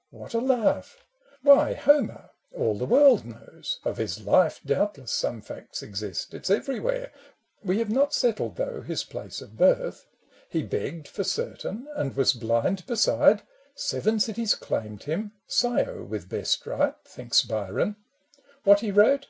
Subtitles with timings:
[0.20, 1.06] "—what a laugh!
[1.40, 6.50] "Why, Homer, all the world knows: of his life Doubtless some facts exist: it 's
[6.50, 7.12] everywhere:
[7.64, 10.04] We have not settled, though, his place of birth:
[10.50, 15.02] He begged, for certain, and was blind beside: FANCIES AND FACTS 127 Seven cities claimed
[15.04, 17.96] him— Scio, with best right, Thinks Byron.
[18.64, 19.28] What he wrote